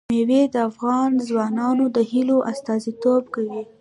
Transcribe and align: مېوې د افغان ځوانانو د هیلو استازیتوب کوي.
مېوې 0.13 0.41
د 0.53 0.55
افغان 0.69 1.11
ځوانانو 1.27 1.85
د 1.95 1.97
هیلو 2.11 2.37
استازیتوب 2.51 3.23
کوي. 3.33 3.61